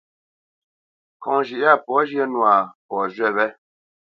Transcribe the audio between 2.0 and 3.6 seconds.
zhyə̄ nwâ, pɔ̌ zhywí wé.